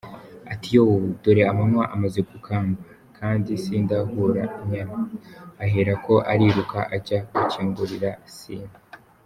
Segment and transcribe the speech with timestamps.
[0.53, 0.95] Ati “Yooo!
[1.21, 2.77] Dore amanywa amaze gukamba,
[3.17, 4.99] kandi sindahura inyana!”
[5.65, 8.75] Aherako ariruka, ajya gukingurira Sine.